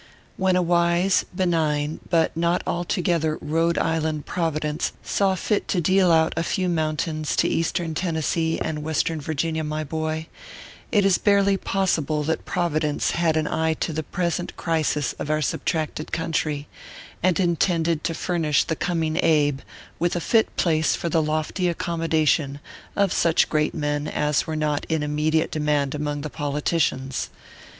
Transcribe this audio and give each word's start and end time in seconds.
WHEN 0.35 0.55
a 0.55 0.63
wise, 0.63 1.25
benign, 1.35 1.99
but 2.09 2.35
not 2.35 2.63
altogether 2.65 3.37
Khode 3.37 3.77
Island 3.77 4.25
Providence 4.25 4.93
saw 5.03 5.35
fit 5.35 5.67
to 5.67 5.79
deal 5.79 6.11
out 6.11 6.33
a 6.35 6.41
few 6.41 6.67
moun 6.67 6.97
tains 6.97 7.35
to 7.35 7.47
Eastern 7.47 7.93
Tennessee 7.93 8.59
and 8.59 8.81
Western 8.81 9.21
Virginia, 9.21 9.63
my 9.63 9.83
boy, 9.83 10.25
it 10.91 11.05
is 11.05 11.19
barely 11.19 11.55
possible 11.55 12.23
that 12.23 12.45
Providence 12.45 13.11
had 13.11 13.37
an 13.37 13.45
eye 13.47 13.75
to 13.75 13.93
the 13.93 14.01
present 14.01 14.57
crisis 14.57 15.13
of 15.19 15.29
our 15.29 15.39
subtracted 15.39 16.11
country, 16.11 16.67
and 17.21 17.39
intended 17.39 18.03
to 18.05 18.15
furnish 18.15 18.63
the 18.63 18.75
coming 18.75 19.19
Abe 19.21 19.59
with 19.99 20.15
a 20.15 20.33
lit 20.35 20.55
place 20.57 20.95
for 20.95 21.09
the 21.09 21.21
lofty 21.21 21.67
accommodation 21.69 22.59
of 22.95 23.13
such 23.13 23.49
great 23.51 23.75
men 23.75 24.07
as 24.07 24.47
were 24.47 24.55
not 24.55 24.83
in 24.89 25.03
immediate 25.03 25.51
demand 25.51 25.93
among 25.93 26.21
the 26.21 26.31
poli 26.31 26.61
ticians. 26.63 27.27